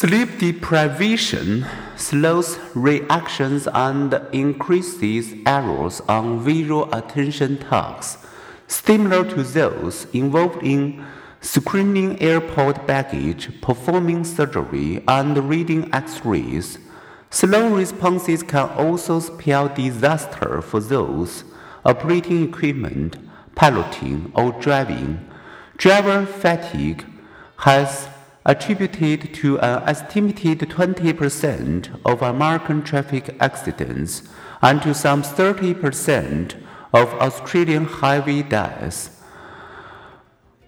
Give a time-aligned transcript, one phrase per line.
[0.00, 8.26] Sleep deprivation slows reactions and increases errors on visual attention tasks,
[8.66, 11.04] similar to those involved in
[11.42, 16.78] screening airport baggage, performing surgery, and reading x rays.
[17.28, 21.44] Slow responses can also spell disaster for those
[21.84, 23.18] operating equipment,
[23.54, 25.28] piloting, or driving.
[25.76, 27.04] Driver fatigue
[27.58, 28.08] has
[28.44, 34.22] attributed to an estimated 20% of American traffic accidents
[34.62, 36.54] and to some 30%
[36.92, 39.20] of Australian highway deaths.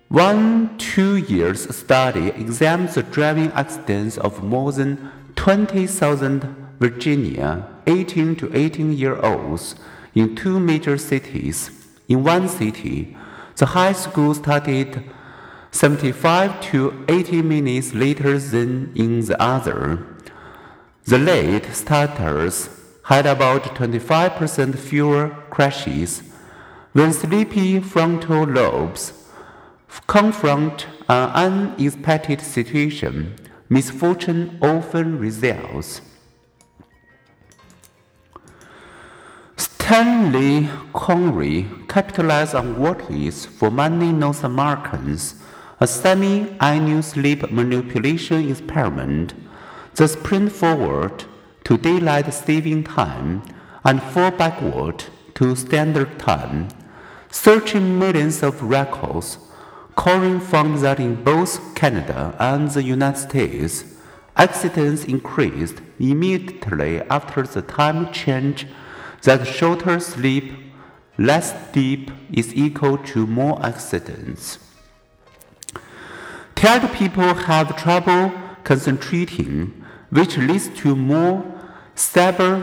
[0.08, 8.54] One two years study examines the driving accidents of more than 20,000 Virginia 18 to
[8.54, 9.74] 18 year olds
[10.14, 11.70] in two major cities.
[12.08, 13.16] In one city,
[13.56, 15.02] the high school studied
[15.72, 20.06] 75 to 80 minutes later than in the other.
[21.04, 22.68] The late starters
[23.06, 26.22] had about 25% fewer crashes.
[26.92, 29.14] When sleepy frontal lobes
[30.06, 33.34] confront an unexpected situation,
[33.68, 36.02] misfortune often results.
[39.56, 45.34] Stanley Coren capitalized on what is, for many North Americans,
[45.82, 49.34] a semi-annual sleep manipulation experiment,
[49.96, 51.24] the sprint forward
[51.64, 53.42] to daylight saving time
[53.82, 55.02] and fall backward
[55.34, 56.68] to standard time.
[57.32, 59.38] Searching millions of records,
[59.96, 63.84] Coren found that in both Canada and the United States,
[64.36, 68.68] accidents increased immediately after the time change
[69.22, 70.52] that shorter sleep,
[71.18, 74.60] less deep, is equal to more accidents.
[76.62, 78.30] Tired people have trouble
[78.62, 81.42] concentrating, which leads to more
[81.96, 82.54] cyber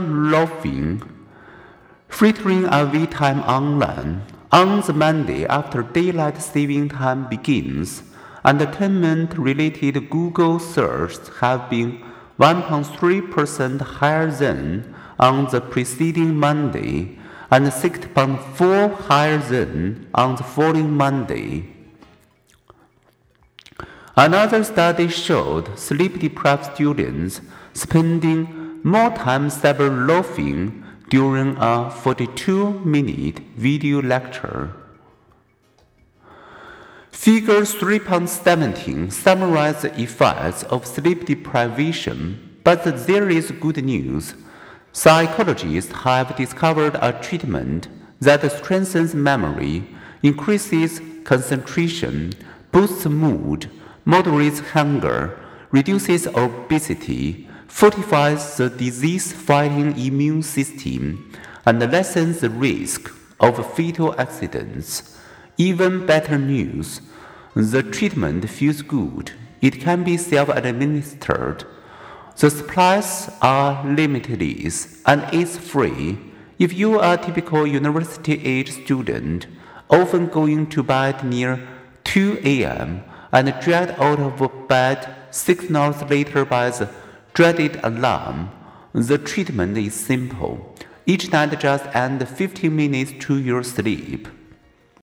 [2.08, 4.22] frittering AV time online.
[4.54, 8.04] On the Monday after daylight saving time begins,
[8.46, 12.02] entertainment related Google searches have been
[12.40, 17.20] 1.3% higher than on the preceding Monday
[17.52, 21.79] and 6.4 higher than on the following Monday.
[24.18, 27.42] Another study showed sleep deprived students
[27.74, 34.74] spending more time cyberloafing during a 42 minute video lecture.
[37.12, 44.36] Figure 3.17 summarizes the effects of sleep deprivation, but there is good news.
[44.94, 47.90] Psychologists have discovered a treatment
[48.20, 49.84] that strengthens memory,
[50.24, 52.34] increases concentration,
[52.72, 53.70] boosts mood,
[54.10, 55.40] moderates hunger,
[55.70, 61.32] reduces obesity, fortifies the disease fighting immune system,
[61.64, 65.16] and lessens the risk of fatal accidents.
[65.58, 67.02] Even better news
[67.54, 69.32] the treatment feels good.
[69.62, 71.66] It can be self administered.
[72.36, 76.18] The supplies are limitless and it's free.
[76.58, 79.46] If you are a typical university age student,
[79.90, 81.68] often going to bed near
[82.06, 86.90] 2 a.m., and dragged out of bed six hours later by the
[87.34, 88.50] dreaded alarm.
[88.94, 90.76] The treatment is simple.
[91.06, 94.28] Each night just add 15 minutes to your sleep.